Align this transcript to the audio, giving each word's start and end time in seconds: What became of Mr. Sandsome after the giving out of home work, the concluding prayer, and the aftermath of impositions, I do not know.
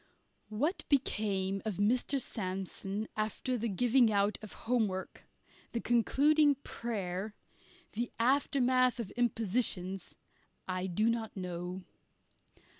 What 0.49 0.83
became 0.89 1.61
of 1.63 1.75
Mr. 1.75 2.19
Sandsome 2.19 3.05
after 3.15 3.55
the 3.55 3.67
giving 3.69 4.11
out 4.11 4.39
of 4.41 4.53
home 4.65 4.87
work, 4.87 5.27
the 5.73 5.79
concluding 5.79 6.55
prayer, 6.55 7.35
and 7.35 7.35
the 7.91 8.11
aftermath 8.17 8.99
of 8.99 9.13
impositions, 9.15 10.15
I 10.67 10.87
do 10.87 11.07
not 11.07 11.37
know. 11.37 11.83